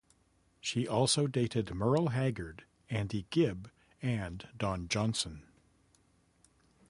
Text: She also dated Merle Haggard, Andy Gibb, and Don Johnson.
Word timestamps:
She 0.59 0.87
also 0.87 1.27
dated 1.27 1.75
Merle 1.75 2.07
Haggard, 2.07 2.63
Andy 2.89 3.27
Gibb, 3.29 3.69
and 4.01 4.47
Don 4.57 4.87
Johnson. 4.87 5.43